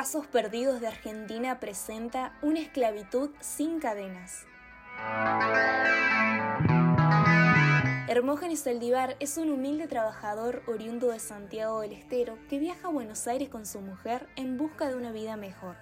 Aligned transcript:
Casos 0.00 0.26
Perdidos 0.26 0.80
de 0.80 0.86
Argentina 0.86 1.60
presenta 1.60 2.32
una 2.40 2.60
esclavitud 2.60 3.28
sin 3.40 3.80
cadenas. 3.80 4.46
Hermógenes 8.08 8.60
Saldivar 8.60 9.16
es 9.20 9.36
un 9.36 9.50
humilde 9.50 9.88
trabajador 9.88 10.62
oriundo 10.66 11.08
de 11.08 11.18
Santiago 11.18 11.82
del 11.82 11.92
Estero 11.92 12.38
que 12.48 12.58
viaja 12.58 12.88
a 12.88 12.90
Buenos 12.90 13.26
Aires 13.26 13.50
con 13.50 13.66
su 13.66 13.82
mujer 13.82 14.26
en 14.36 14.56
busca 14.56 14.88
de 14.88 14.96
una 14.96 15.12
vida 15.12 15.36
mejor. 15.36 15.76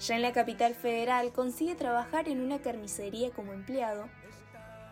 Ya 0.00 0.16
en 0.16 0.22
la 0.22 0.32
capital 0.32 0.74
federal 0.74 1.30
consigue 1.32 1.76
trabajar 1.76 2.28
en 2.28 2.40
una 2.40 2.58
carnicería 2.58 3.30
como 3.30 3.52
empleado. 3.52 4.08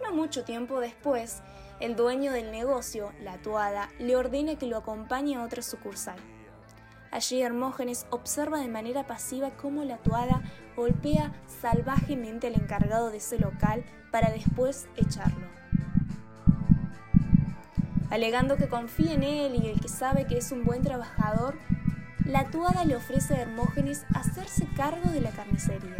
No 0.00 0.14
mucho 0.14 0.44
tiempo 0.44 0.78
después, 0.78 1.42
el 1.80 1.96
dueño 1.96 2.30
del 2.30 2.52
negocio, 2.52 3.12
la 3.20 3.38
Tuada, 3.38 3.90
le 3.98 4.14
ordena 4.14 4.56
que 4.56 4.66
lo 4.66 4.76
acompañe 4.76 5.34
a 5.34 5.42
otra 5.42 5.60
sucursal. 5.60 6.20
Allí 7.10 7.42
Hermógenes 7.42 8.06
observa 8.10 8.58
de 8.58 8.68
manera 8.68 9.06
pasiva 9.06 9.50
cómo 9.50 9.84
la 9.84 9.98
Tuada 9.98 10.42
golpea 10.76 11.32
salvajemente 11.60 12.46
al 12.46 12.54
encargado 12.54 13.10
de 13.10 13.18
ese 13.18 13.38
local 13.38 13.84
para 14.10 14.30
después 14.30 14.88
echarlo. 14.96 15.46
Alegando 18.10 18.56
que 18.56 18.68
confía 18.68 19.14
en 19.14 19.22
él 19.22 19.54
y 19.56 19.68
el 19.68 19.80
que 19.80 19.88
sabe 19.88 20.26
que 20.26 20.38
es 20.38 20.52
un 20.52 20.64
buen 20.64 20.82
trabajador, 20.82 21.58
la 22.24 22.50
Tuada 22.50 22.84
le 22.84 22.96
ofrece 22.96 23.34
a 23.34 23.42
Hermógenes 23.42 24.04
hacerse 24.14 24.66
cargo 24.76 25.10
de 25.10 25.20
la 25.20 25.30
carnicería. 25.30 25.96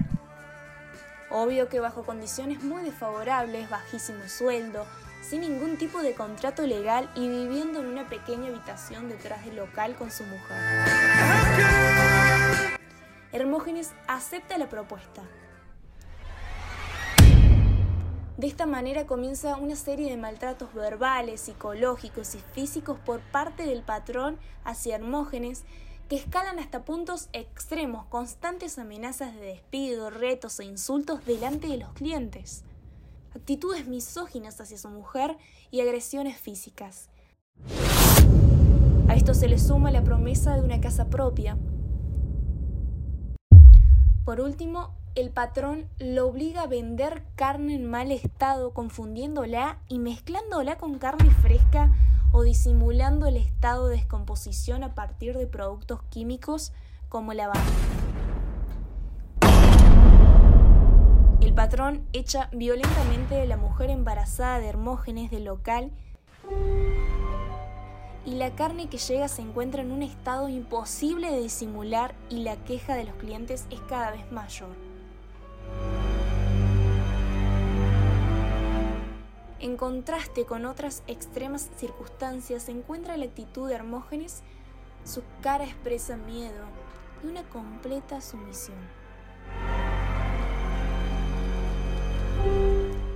Obvio 1.30 1.68
que 1.68 1.80
bajo 1.80 2.04
condiciones 2.04 2.62
muy 2.62 2.82
desfavorables, 2.82 3.68
bajísimo 3.68 4.28
sueldo, 4.28 4.86
sin 5.22 5.40
ningún 5.40 5.76
tipo 5.76 6.02
de 6.02 6.14
contrato 6.14 6.66
legal 6.66 7.10
y 7.16 7.28
viviendo 7.28 7.80
en 7.80 7.86
una 7.86 8.08
pequeña 8.08 8.48
habitación 8.48 9.08
detrás 9.08 9.44
del 9.44 9.56
local 9.56 9.96
con 9.96 10.10
su 10.10 10.22
mujer. 10.24 10.95
Hermógenes 13.32 13.92
acepta 14.08 14.58
la 14.58 14.68
propuesta. 14.68 15.22
De 18.36 18.46
esta 18.46 18.66
manera 18.66 19.06
comienza 19.06 19.56
una 19.56 19.76
serie 19.76 20.10
de 20.10 20.16
maltratos 20.16 20.74
verbales, 20.74 21.40
psicológicos 21.40 22.34
y 22.34 22.38
físicos 22.54 22.98
por 22.98 23.20
parte 23.20 23.64
del 23.64 23.82
patrón 23.82 24.38
hacia 24.64 24.96
Hermógenes 24.96 25.64
que 26.08 26.16
escalan 26.16 26.58
hasta 26.58 26.84
puntos 26.84 27.28
extremos, 27.32 28.06
constantes 28.06 28.78
amenazas 28.78 29.34
de 29.34 29.40
despido, 29.40 30.10
retos 30.10 30.60
e 30.60 30.64
insultos 30.64 31.24
delante 31.24 31.68
de 31.68 31.78
los 31.78 31.92
clientes 31.94 32.64
actitudes 33.36 33.86
misóginas 33.86 34.60
hacia 34.60 34.78
su 34.78 34.88
mujer 34.88 35.36
y 35.70 35.80
agresiones 35.80 36.36
físicas. 36.38 37.10
Esto 39.16 39.32
se 39.32 39.48
le 39.48 39.58
suma 39.58 39.90
la 39.90 40.04
promesa 40.04 40.54
de 40.54 40.60
una 40.60 40.78
casa 40.78 41.08
propia. 41.08 41.56
Por 44.26 44.42
último, 44.42 44.94
el 45.14 45.30
patrón 45.30 45.86
lo 45.98 46.28
obliga 46.28 46.62
a 46.62 46.66
vender 46.66 47.24
carne 47.34 47.76
en 47.76 47.86
mal 47.86 48.12
estado, 48.12 48.74
confundiéndola 48.74 49.78
y 49.88 50.00
mezclándola 50.00 50.76
con 50.76 50.98
carne 50.98 51.30
fresca 51.30 51.90
o 52.30 52.42
disimulando 52.42 53.26
el 53.26 53.38
estado 53.38 53.88
de 53.88 53.96
descomposición 53.96 54.84
a 54.84 54.94
partir 54.94 55.38
de 55.38 55.46
productos 55.46 56.02
químicos 56.10 56.74
como 57.08 57.32
la 57.32 57.50
patrón 61.56 62.06
echa 62.12 62.50
violentamente 62.52 63.40
a 63.40 63.46
la 63.46 63.56
mujer 63.56 63.88
embarazada 63.88 64.60
de 64.60 64.68
Hermógenes 64.68 65.30
del 65.30 65.46
local 65.46 65.90
y 68.26 68.32
la 68.32 68.50
carne 68.56 68.88
que 68.88 68.98
llega 68.98 69.28
se 69.28 69.40
encuentra 69.40 69.82
en 69.82 69.92
un 69.92 70.02
estado 70.02 70.48
imposible 70.48 71.30
de 71.30 71.40
disimular 71.40 72.14
y 72.28 72.42
la 72.42 72.56
queja 72.56 72.96
de 72.96 73.04
los 73.04 73.14
clientes 73.14 73.66
es 73.70 73.80
cada 73.88 74.10
vez 74.10 74.30
mayor. 74.32 74.74
En 79.60 79.76
contraste 79.76 80.44
con 80.44 80.66
otras 80.66 81.04
extremas 81.06 81.70
circunstancias 81.76 82.64
se 82.64 82.72
encuentra 82.72 83.16
la 83.16 83.26
actitud 83.26 83.68
de 83.68 83.76
Hermógenes, 83.76 84.42
su 85.04 85.22
cara 85.40 85.64
expresa 85.64 86.16
miedo 86.16 86.64
y 87.22 87.28
una 87.28 87.44
completa 87.44 88.20
sumisión. 88.20 88.76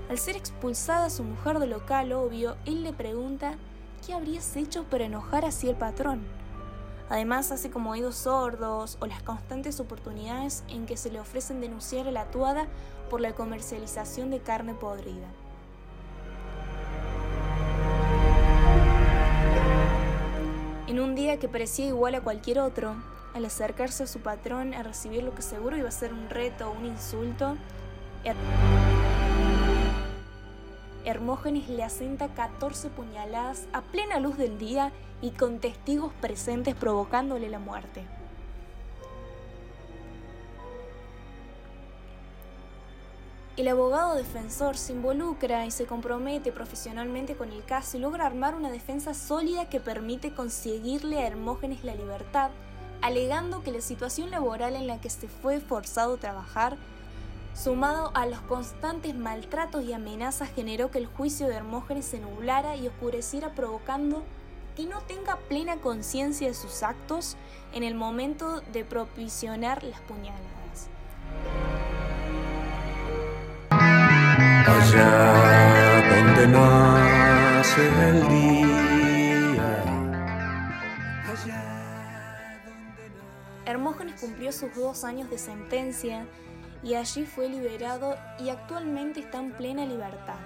Al 0.08 0.18
ser 0.18 0.36
expulsada 0.36 1.10
su 1.10 1.24
mujer 1.24 1.58
del 1.58 1.70
local, 1.70 2.12
obvio, 2.12 2.56
él 2.64 2.84
le 2.84 2.92
pregunta 2.92 3.56
qué 4.04 4.14
habrías 4.14 4.56
hecho 4.56 4.84
para 4.84 5.04
enojar 5.04 5.44
así 5.44 5.68
al 5.68 5.76
patrón. 5.76 6.22
Además, 7.08 7.50
hace 7.50 7.70
como 7.70 7.90
oídos 7.90 8.14
sordos 8.14 8.96
o 9.00 9.06
las 9.06 9.22
constantes 9.22 9.80
oportunidades 9.80 10.62
en 10.68 10.86
que 10.86 10.96
se 10.96 11.10
le 11.10 11.18
ofrecen 11.18 11.60
denunciar 11.60 12.06
a 12.06 12.12
la 12.12 12.30
tuada 12.30 12.68
por 13.08 13.20
la 13.20 13.34
comercialización 13.34 14.30
de 14.30 14.38
carne 14.40 14.74
podrida. 14.74 15.26
En 20.86 21.00
un 21.00 21.14
día 21.14 21.38
que 21.38 21.48
parecía 21.48 21.86
igual 21.86 22.14
a 22.14 22.20
cualquier 22.20 22.60
otro, 22.60 22.94
al 23.34 23.44
acercarse 23.44 24.04
a 24.04 24.06
su 24.06 24.20
patrón 24.20 24.74
a 24.74 24.82
recibir 24.82 25.22
lo 25.22 25.34
que 25.34 25.42
seguro 25.42 25.76
iba 25.76 25.88
a 25.88 25.92
ser 25.92 26.12
un 26.12 26.28
reto 26.28 26.68
o 26.68 26.72
un 26.72 26.86
insulto, 26.86 27.56
Hermógenes 31.04 31.68
le 31.68 31.82
asenta 31.82 32.28
14 32.28 32.90
puñaladas 32.90 33.66
a 33.72 33.80
plena 33.80 34.20
luz 34.20 34.36
del 34.36 34.58
día 34.58 34.92
y 35.22 35.30
con 35.30 35.58
testigos 35.58 36.12
presentes 36.20 36.74
provocándole 36.74 37.48
la 37.48 37.58
muerte. 37.58 38.04
El 43.56 43.68
abogado 43.68 44.14
defensor 44.14 44.76
se 44.76 44.92
involucra 44.92 45.66
y 45.66 45.70
se 45.70 45.84
compromete 45.84 46.50
profesionalmente 46.52 47.34
con 47.34 47.50
el 47.50 47.64
caso 47.64 47.96
y 47.96 48.00
logra 48.00 48.24
armar 48.24 48.54
una 48.54 48.70
defensa 48.70 49.12
sólida 49.12 49.68
que 49.68 49.80
permite 49.80 50.32
conseguirle 50.32 51.18
a 51.18 51.26
Hermógenes 51.26 51.84
la 51.84 51.94
libertad, 51.94 52.50
alegando 53.02 53.62
que 53.62 53.72
la 53.72 53.82
situación 53.82 54.30
laboral 54.30 54.76
en 54.76 54.86
la 54.86 55.00
que 55.00 55.10
se 55.10 55.28
fue 55.28 55.60
forzado 55.60 56.14
a 56.14 56.18
trabajar 56.18 56.78
sumado 57.54 58.10
a 58.14 58.26
los 58.26 58.40
constantes 58.40 59.14
maltratos 59.14 59.84
y 59.84 59.92
amenazas, 59.92 60.50
generó 60.50 60.90
que 60.90 60.98
el 60.98 61.06
juicio 61.06 61.48
de 61.48 61.54
Hermógenes 61.54 62.06
se 62.06 62.20
nublara 62.20 62.76
y 62.76 62.86
oscureciera, 62.86 63.50
provocando 63.54 64.22
que 64.76 64.86
no 64.86 65.00
tenga 65.02 65.36
plena 65.36 65.76
conciencia 65.76 66.48
de 66.48 66.54
sus 66.54 66.82
actos 66.82 67.36
en 67.72 67.82
el 67.82 67.94
momento 67.94 68.60
de 68.72 68.84
propicionar 68.84 69.82
las 69.82 70.00
puñaladas. 70.00 70.50
Hermógenes 83.66 84.20
cumplió 84.20 84.52
sus 84.52 84.74
dos 84.74 85.04
años 85.04 85.30
de 85.30 85.38
sentencia 85.38 86.26
y 86.82 86.94
allí 86.94 87.24
fue 87.24 87.48
liberado 87.48 88.16
y 88.38 88.48
actualmente 88.48 89.20
está 89.20 89.38
en 89.38 89.52
plena 89.52 89.84
libertad. 89.84 90.38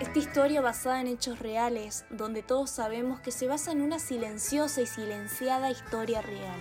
Esta 0.00 0.18
historia 0.18 0.60
basada 0.60 1.00
en 1.00 1.08
hechos 1.08 1.38
reales, 1.38 2.06
donde 2.10 2.42
todos 2.42 2.70
sabemos 2.70 3.20
que 3.20 3.30
se 3.30 3.46
basa 3.46 3.72
en 3.72 3.82
una 3.82 3.98
silenciosa 3.98 4.80
y 4.80 4.86
silenciada 4.86 5.70
historia 5.70 6.22
real. 6.22 6.56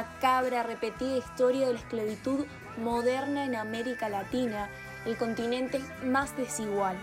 Macabra, 0.00 0.62
repetida 0.62 1.16
historia 1.16 1.66
de 1.66 1.74
la 1.74 1.78
esclavitud 1.78 2.46
moderna 2.78 3.44
en 3.44 3.54
América 3.54 4.08
Latina, 4.08 4.70
el 5.04 5.16
continente 5.18 5.80
más 6.02 6.34
desigual. 6.36 6.96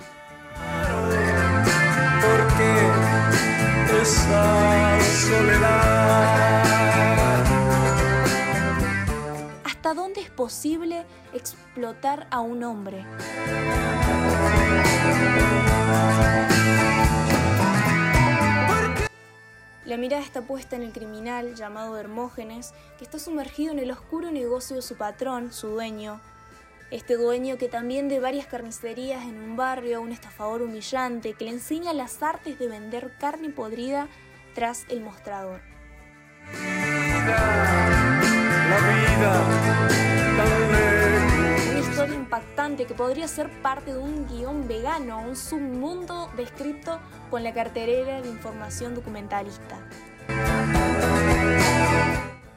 ¿Hasta 9.64 9.94
dónde 9.94 10.22
es 10.22 10.30
posible 10.32 11.06
explotar 11.34 12.28
a 12.32 12.40
un 12.40 12.64
hombre? 12.64 13.06
La 19.88 19.96
mirada 19.96 20.22
está 20.22 20.42
puesta 20.42 20.76
en 20.76 20.84
el 20.84 20.92
criminal 20.92 21.56
llamado 21.56 21.98
Hermógenes, 21.98 22.74
que 22.98 23.06
está 23.06 23.20
sumergido 23.20 23.72
en 23.72 23.80
el 23.80 23.90
oscuro 23.90 24.30
negocio 24.32 24.76
de 24.76 24.82
su 24.82 24.98
patrón, 24.98 25.54
su 25.54 25.70
dueño, 25.70 26.20
Este 26.92 27.16
dueño 27.16 27.58
que 27.58 27.70
también 27.70 28.10
de 28.10 28.20
varias 28.20 28.48
carnicerías 28.48 29.24
en 29.24 29.40
un 29.40 29.56
barrio, 29.56 30.02
un 30.02 30.12
estafador 30.12 30.62
humillante 30.62 31.36
que 31.36 31.46
le 31.46 31.52
enseña 31.52 31.94
las 31.94 32.22
artes 32.22 32.60
de 32.60 32.68
vender 32.68 33.14
carne 33.18 33.50
podrida 33.50 34.10
tras 34.54 34.86
el 34.90 35.00
mostrador. 35.00 35.62
Una 40.38 41.17
historia 41.98 42.16
impactante 42.16 42.86
que 42.86 42.94
podría 42.94 43.28
ser 43.28 43.50
parte 43.64 43.92
de 43.92 43.98
un 43.98 44.28
guion 44.28 44.68
vegano, 44.68 45.20
un 45.20 45.36
submundo 45.36 46.30
descrito 46.38 47.00
con 47.32 47.44
la 47.44 47.56
carterera 47.56 48.22
de 48.22 48.30
información 48.30 48.94
documentalista. 48.94 49.80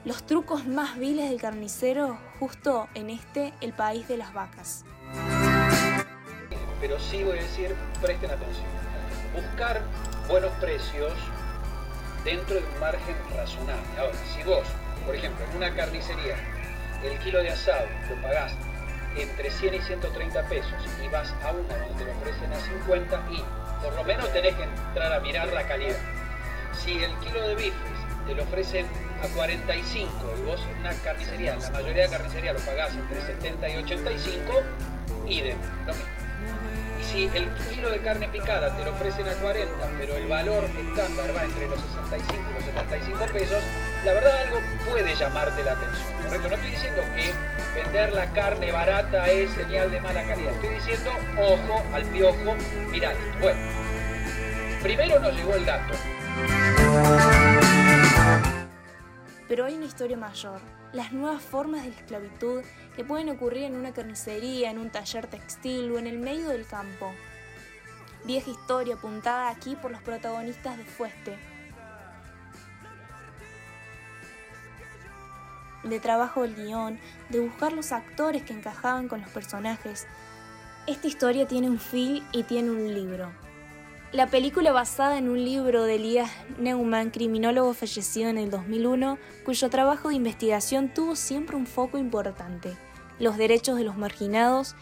Los 0.04 0.26
trucos 0.26 0.66
más 0.66 0.98
viles 0.98 1.30
del 1.30 1.40
carnicero 1.40 2.18
justo 2.38 2.86
en 2.92 3.08
este, 3.08 3.54
el 3.62 3.72
país 3.72 4.06
de 4.08 4.18
las 4.18 4.34
vacas. 4.34 4.84
Pero 6.78 7.00
sí 7.00 7.24
voy 7.24 7.38
a 7.38 7.42
decir, 7.42 7.74
presten 8.02 8.30
atención. 8.30 8.66
Buscar 9.34 9.80
buenos 10.28 10.52
precios 10.60 11.14
dentro 12.26 12.56
de 12.56 12.60
un 12.60 12.78
margen 12.78 13.16
razonable. 13.34 13.88
Ahora, 13.98 14.18
si 14.34 14.42
vos, 14.42 14.66
por 15.06 15.14
ejemplo, 15.14 15.46
en 15.50 15.56
una 15.56 15.74
carnicería, 15.74 16.36
el 17.02 17.18
kilo 17.20 17.38
de 17.38 17.48
asado 17.48 17.86
lo 18.10 18.20
pagás 18.20 18.52
entre 19.16 19.50
100 19.50 19.74
y 19.74 19.80
130 19.80 20.42
pesos 20.44 20.72
y 21.02 21.08
vas 21.08 21.32
a 21.42 21.52
una 21.52 21.76
donde 21.76 21.94
te 21.98 22.04
lo 22.04 22.12
ofrecen 22.12 22.52
a 22.52 22.60
50 22.60 23.22
y 23.30 23.44
por 23.82 23.94
lo 23.94 24.04
menos 24.04 24.32
tenés 24.32 24.54
que 24.54 24.62
entrar 24.62 25.12
a 25.12 25.20
mirar 25.20 25.52
la 25.52 25.66
calidad. 25.66 25.96
Si 26.84 27.02
el 27.02 27.12
kilo 27.18 27.46
de 27.48 27.54
bifes 27.54 28.00
te 28.26 28.34
lo 28.34 28.42
ofrecen 28.42 28.86
a 29.22 29.28
45 29.34 30.10
y 30.38 30.42
vos 30.42 30.60
en 30.70 30.78
una 30.80 30.92
carnicería, 31.02 31.56
la 31.56 31.70
mayoría 31.70 32.04
de 32.04 32.08
carnicerías 32.10 32.54
lo 32.54 32.60
pagás 32.60 32.94
entre 32.94 33.20
70 33.20 33.68
y 33.68 33.76
85, 33.76 34.52
idem, 35.28 35.58
lo 35.86 35.92
mismo. 35.94 36.20
Y 37.00 37.04
si 37.04 37.24
el 37.36 37.48
kilo 37.70 37.90
de 37.90 37.98
carne 38.00 38.28
picada 38.28 38.74
te 38.76 38.84
lo 38.84 38.92
ofrecen 38.92 39.26
a 39.26 39.32
40, 39.32 39.72
pero 39.98 40.16
el 40.16 40.26
valor 40.26 40.64
estándar 40.64 41.34
va 41.36 41.44
entre 41.44 41.68
los 41.68 41.80
65 41.80 42.50
y 42.50 42.54
los 42.54 42.64
75 42.64 43.26
pesos, 43.32 43.62
la 44.04 44.12
verdad 44.12 44.32
algo 44.42 44.58
puede 44.88 45.14
llamarte 45.14 45.62
la 45.64 45.72
atención, 45.72 46.22
¿correcto? 46.22 46.48
No 46.48 46.54
estoy 46.54 46.70
diciendo 46.70 47.02
que 47.14 47.32
vender 47.90 48.12
la 48.12 48.32
carne 48.32 48.70
barata 48.70 49.28
es 49.30 49.50
señal 49.50 49.90
de 49.90 50.00
mala 50.00 50.24
calidad, 50.24 50.52
estoy 50.52 50.74
diciendo, 50.74 51.10
ojo 51.36 51.82
al 51.92 52.04
piojo, 52.04 52.54
mirad, 52.88 53.14
bueno, 53.40 53.60
primero 54.80 55.18
nos 55.18 55.34
llegó 55.34 55.54
el 55.54 55.66
dato. 55.66 55.94
Pero 59.48 59.64
hay 59.64 59.74
una 59.74 59.86
historia 59.86 60.16
mayor, 60.16 60.60
las 60.92 61.12
nuevas 61.12 61.42
formas 61.42 61.82
de 61.82 61.90
la 61.90 61.96
esclavitud 61.96 62.62
que 62.94 63.02
pueden 63.02 63.28
ocurrir 63.28 63.64
en 63.64 63.74
una 63.74 63.92
carnicería, 63.92 64.70
en 64.70 64.78
un 64.78 64.90
taller 64.90 65.26
textil 65.26 65.90
o 65.90 65.98
en 65.98 66.06
el 66.06 66.18
medio 66.18 66.48
del 66.50 66.66
campo. 66.66 67.12
Vieja 68.24 68.50
historia 68.50 68.94
apuntada 68.94 69.48
aquí 69.48 69.74
por 69.74 69.90
los 69.90 70.02
protagonistas 70.02 70.78
de 70.78 70.84
Fueste. 70.84 71.36
De 75.90 75.98
trabajo 75.98 76.42
del 76.42 76.54
guion, 76.54 77.00
de 77.30 77.40
buscar 77.40 77.72
los 77.72 77.90
actores 77.90 78.44
que 78.44 78.52
encajaban 78.52 79.08
con 79.08 79.20
los 79.20 79.30
personajes. 79.30 80.06
Esta 80.86 81.08
historia 81.08 81.48
tiene 81.48 81.68
un 81.68 81.80
film 81.80 82.24
y 82.30 82.44
tiene 82.44 82.70
un 82.70 82.94
libro. 82.94 83.32
La 84.12 84.28
película 84.28 84.70
basada 84.70 85.18
en 85.18 85.28
un 85.28 85.44
libro 85.44 85.82
de 85.82 85.96
Elías 85.96 86.30
Neumann, 86.58 87.10
criminólogo 87.10 87.74
fallecido 87.74 88.30
en 88.30 88.38
el 88.38 88.50
2001, 88.50 89.18
cuyo 89.44 89.68
trabajo 89.68 90.10
de 90.10 90.14
investigación 90.14 90.94
tuvo 90.94 91.16
siempre 91.16 91.56
un 91.56 91.66
foco 91.66 91.98
importante, 91.98 92.76
los 93.18 93.36
derechos 93.36 93.76
de 93.76 93.82
los 93.82 93.96
marginados, 93.96 94.76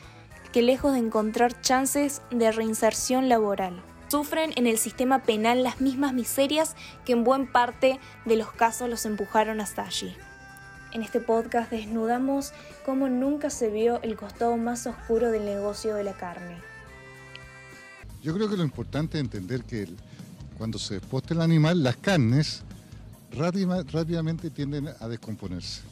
que 0.52 0.60
lejos 0.60 0.92
de 0.92 0.98
encontrar 0.98 1.58
chances 1.62 2.20
de 2.30 2.52
reinserción 2.52 3.30
laboral, 3.30 3.82
sufren 4.08 4.52
en 4.56 4.66
el 4.66 4.76
sistema 4.76 5.22
penal 5.22 5.62
las 5.62 5.80
mismas 5.80 6.12
miserias 6.12 6.76
que 7.06 7.12
en 7.12 7.24
buen 7.24 7.50
parte 7.50 7.98
de 8.26 8.36
los 8.36 8.52
casos 8.52 8.90
los 8.90 9.06
empujaron 9.06 9.62
hasta 9.62 9.84
allí. 9.84 10.14
En 10.92 11.02
este 11.02 11.20
podcast 11.20 11.70
desnudamos 11.70 12.52
cómo 12.84 13.08
nunca 13.08 13.50
se 13.50 13.70
vio 13.70 14.00
el 14.02 14.16
costado 14.16 14.56
más 14.56 14.86
oscuro 14.86 15.30
del 15.30 15.44
negocio 15.44 15.94
de 15.94 16.04
la 16.04 16.14
carne 16.14 16.68
yo 18.22 18.34
creo 18.34 18.48
que 18.48 18.56
lo 18.56 18.64
importante 18.64 19.18
es 19.18 19.24
entender 19.24 19.62
que 19.64 19.88
cuando 20.56 20.78
se 20.78 20.96
exposta 20.96 21.34
el 21.34 21.40
animal, 21.40 21.82
las 21.82 21.96
carnes 21.96 22.62
rápidamente 23.32 24.50
tienden 24.50 24.88
a 25.00 25.08
descomponerse. 25.08 25.82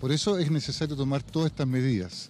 Por 0.00 0.12
eso 0.12 0.38
es 0.38 0.50
necesario 0.50 0.96
tomar 0.96 1.22
todas 1.22 1.50
estas 1.50 1.66
medidas, 1.66 2.28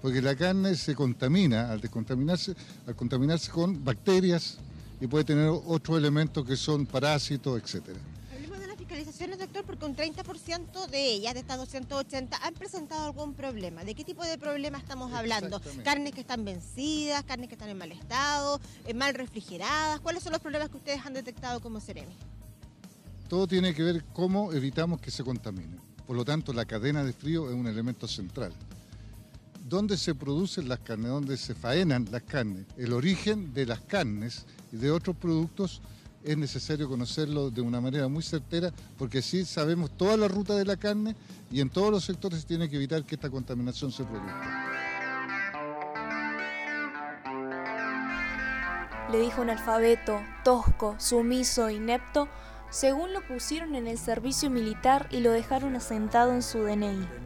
porque 0.00 0.22
la 0.22 0.36
carne 0.36 0.76
se 0.76 0.94
contamina 0.94 1.70
al 1.72 1.80
descontaminarse, 1.80 2.54
al 2.86 2.94
contaminarse 2.94 3.50
con 3.50 3.84
bacterias 3.84 4.58
y 5.00 5.06
puede 5.06 5.24
tener 5.24 5.48
otros 5.48 5.98
elementos 5.98 6.46
que 6.46 6.56
son 6.56 6.86
parásitos, 6.86 7.60
etcétera 7.60 7.98
doctor, 9.38 9.64
porque 9.64 9.84
un 9.84 9.96
30% 9.96 10.86
de 10.88 11.12
ellas, 11.12 11.34
de 11.34 11.40
estas 11.40 11.58
280, 11.58 12.36
han 12.36 12.54
presentado 12.54 13.06
algún 13.06 13.34
problema. 13.34 13.84
¿De 13.84 13.94
qué 13.94 14.04
tipo 14.04 14.24
de 14.24 14.38
problema 14.38 14.78
estamos 14.78 15.12
hablando? 15.12 15.60
¿Carnes 15.82 16.12
que 16.12 16.20
están 16.20 16.44
vencidas, 16.44 17.22
carnes 17.24 17.48
que 17.48 17.54
están 17.54 17.68
en 17.68 17.78
mal 17.78 17.92
estado, 17.92 18.60
eh, 18.86 18.94
mal 18.94 19.14
refrigeradas? 19.14 20.00
¿Cuáles 20.00 20.22
son 20.22 20.32
los 20.32 20.40
problemas 20.40 20.68
que 20.68 20.76
ustedes 20.76 21.04
han 21.04 21.14
detectado 21.14 21.60
como 21.60 21.80
Ceremi? 21.80 22.14
Todo 23.28 23.46
tiene 23.46 23.74
que 23.74 23.82
ver 23.82 24.04
cómo 24.12 24.52
evitamos 24.52 25.00
que 25.00 25.10
se 25.10 25.24
contamine. 25.24 25.78
Por 26.06 26.16
lo 26.16 26.24
tanto, 26.24 26.52
la 26.52 26.66
cadena 26.66 27.02
de 27.02 27.12
frío 27.12 27.48
es 27.48 27.54
un 27.54 27.66
elemento 27.66 28.06
central. 28.06 28.52
¿Dónde 29.66 29.96
se 29.96 30.14
producen 30.14 30.68
las 30.68 30.80
carnes? 30.80 31.08
¿Dónde 31.08 31.36
se 31.38 31.54
faenan 31.54 32.06
las 32.10 32.22
carnes? 32.22 32.66
El 32.76 32.92
origen 32.92 33.54
de 33.54 33.64
las 33.64 33.80
carnes 33.80 34.44
y 34.72 34.76
de 34.76 34.90
otros 34.90 35.16
productos 35.16 35.80
es 36.24 36.38
necesario 36.38 36.88
conocerlo 36.88 37.50
de 37.50 37.60
una 37.60 37.80
manera 37.80 38.08
muy 38.08 38.22
certera 38.22 38.72
porque 38.96 39.18
así 39.18 39.44
sabemos 39.44 39.90
toda 39.96 40.16
la 40.16 40.26
ruta 40.26 40.54
de 40.54 40.64
la 40.64 40.76
carne 40.76 41.14
y 41.50 41.60
en 41.60 41.68
todos 41.68 41.90
los 41.90 42.04
sectores 42.04 42.40
se 42.40 42.46
tiene 42.46 42.68
que 42.68 42.76
evitar 42.76 43.04
que 43.04 43.14
esta 43.14 43.30
contaminación 43.30 43.92
se 43.92 44.04
produzca. 44.04 44.70
Le 49.12 49.20
dijo 49.20 49.42
un 49.42 49.50
alfabeto, 49.50 50.20
tosco, 50.42 50.96
sumiso, 50.98 51.68
inepto, 51.68 52.26
según 52.70 53.12
lo 53.12 53.24
pusieron 53.26 53.74
en 53.76 53.86
el 53.86 53.98
servicio 53.98 54.50
militar 54.50 55.08
y 55.12 55.20
lo 55.20 55.30
dejaron 55.30 55.76
asentado 55.76 56.32
en 56.32 56.42
su 56.42 56.58
DNI. 56.64 57.23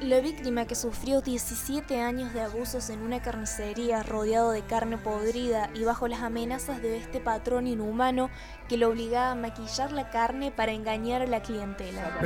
La 0.00 0.20
víctima 0.20 0.66
que 0.66 0.74
sufrió 0.74 1.20
17 1.20 2.00
años 2.00 2.32
de 2.32 2.40
abusos 2.40 2.88
en 2.88 3.02
una 3.02 3.20
carnicería 3.20 4.02
rodeado 4.02 4.50
de 4.50 4.62
carne 4.62 4.96
podrida 4.96 5.68
y 5.74 5.84
bajo 5.84 6.08
las 6.08 6.22
amenazas 6.22 6.80
de 6.80 6.96
este 6.96 7.20
patrón 7.20 7.66
inhumano 7.66 8.30
que 8.66 8.78
lo 8.78 8.88
obligaba 8.88 9.32
a 9.32 9.34
maquillar 9.34 9.92
la 9.92 10.08
carne 10.08 10.52
para 10.52 10.72
engañar 10.72 11.20
a 11.20 11.26
la 11.26 11.42
clientela. 11.42 12.18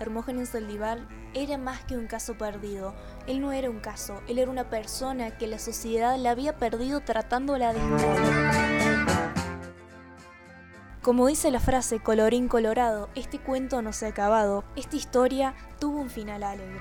Hermógenes 0.00 0.50
Saldivar 0.50 1.06
era 1.34 1.58
más 1.58 1.84
que 1.84 1.98
un 1.98 2.06
caso 2.06 2.38
perdido. 2.38 2.94
Él 3.26 3.42
no 3.42 3.52
era 3.52 3.68
un 3.68 3.80
caso, 3.80 4.22
él 4.28 4.38
era 4.38 4.50
una 4.50 4.70
persona 4.70 5.36
que 5.36 5.46
la 5.46 5.58
sociedad 5.58 6.16
la 6.18 6.30
había 6.30 6.56
perdido 6.56 7.00
tratándola 7.00 7.74
de 7.74 7.80
como 11.06 11.28
dice 11.28 11.52
la 11.52 11.60
frase 11.60 12.00
colorín 12.00 12.48
colorado, 12.48 13.08
este 13.14 13.38
cuento 13.38 13.80
no 13.80 13.92
se 13.92 14.06
ha 14.06 14.08
acabado, 14.08 14.64
esta 14.74 14.96
historia 14.96 15.54
tuvo 15.78 16.00
un 16.00 16.10
final 16.10 16.42
alegre. 16.42 16.80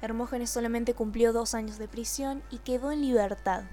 Hermógenes 0.00 0.48
solamente 0.48 0.94
cumplió 0.94 1.32
dos 1.32 1.56
años 1.56 1.78
de 1.78 1.88
prisión 1.88 2.44
y 2.52 2.58
quedó 2.58 2.92
en 2.92 3.00
libertad. 3.00 3.64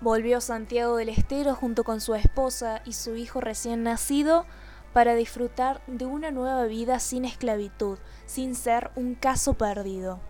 Volvió 0.00 0.38
a 0.38 0.40
Santiago 0.40 0.96
del 0.96 1.10
Estero 1.10 1.54
junto 1.54 1.84
con 1.84 2.00
su 2.00 2.14
esposa 2.14 2.80
y 2.86 2.94
su 2.94 3.16
hijo 3.16 3.42
recién 3.42 3.82
nacido 3.82 4.46
para 4.94 5.14
disfrutar 5.14 5.82
de 5.86 6.06
una 6.06 6.30
nueva 6.30 6.64
vida 6.64 7.00
sin 7.00 7.26
esclavitud, 7.26 7.98
sin 8.24 8.54
ser 8.54 8.90
un 8.96 9.14
caso 9.14 9.52
perdido. 9.52 10.20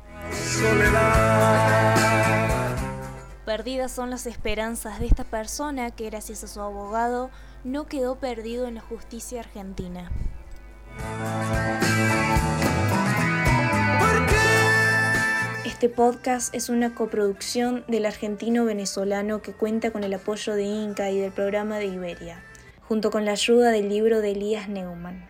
Perdidas 3.47 3.91
son 3.91 4.11
las 4.11 4.27
esperanzas 4.27 5.01
de 5.01 5.07
esta 5.07 5.25
persona 5.25 5.91
que 5.91 6.11
gracias 6.11 6.45
a 6.45 6.49
su 6.49 6.61
abogado 6.61 7.31
no 7.65 7.87
quedó 7.87 8.17
perdido 8.17 8.67
en 8.67 8.77
la 8.77 8.81
justicia 8.81 9.41
argentina. 9.41 10.11
Este 15.65 15.89
podcast 15.89 16.55
es 16.55 16.69
una 16.69 16.95
coproducción 16.95 17.85
del 17.89 18.05
argentino-venezolano 18.05 19.41
que 19.41 19.55
cuenta 19.55 19.91
con 19.91 20.05
el 20.05 20.13
apoyo 20.13 20.55
de 20.55 20.65
Inca 20.65 21.11
y 21.11 21.19
del 21.19 21.33
programa 21.33 21.79
de 21.79 21.87
Iberia, 21.87 22.45
junto 22.87 23.11
con 23.11 23.25
la 23.25 23.33
ayuda 23.33 23.71
del 23.71 23.89
libro 23.89 24.21
de 24.21 24.33
Elías 24.33 24.69
Neumann. 24.69 25.30